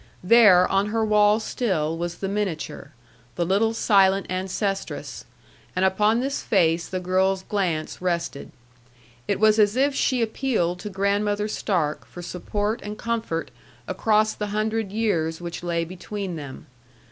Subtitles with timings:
[0.23, 2.91] There, on her wall still, was the miniature,
[3.35, 5.25] the little silent ancestress;
[5.75, 8.51] and upon this face the girl's glance rested.
[9.27, 13.51] It was as if she appealed to Grandmother Stark for support and comfort
[13.87, 16.65] across the hundred years which lay between them.